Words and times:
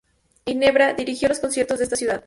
En 0.47 0.53
Ginebra 0.53 0.95
dirigió 0.95 1.29
los 1.29 1.37
conciertos 1.39 1.77
de 1.77 1.83
esta 1.83 1.95
ciudad. 1.95 2.19